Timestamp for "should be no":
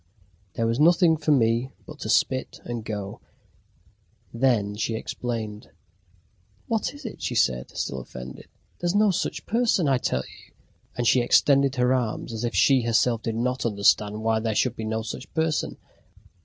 14.55-15.03